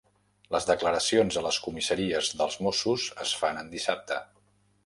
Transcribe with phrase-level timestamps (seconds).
[0.53, 4.23] Les declaracions a les comissaries dels Mossos es fan en dissabte.